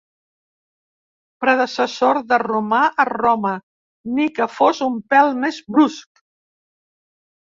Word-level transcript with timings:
Predecessor 1.43 2.19
de 2.31 2.39
romà 2.43 2.79
a 3.03 3.05
Roma, 3.11 3.51
ni 4.19 4.25
que 4.39 4.49
fos 4.53 4.81
un 4.87 4.97
pèl 5.13 5.29
més 5.43 5.59
brusc. 5.77 6.25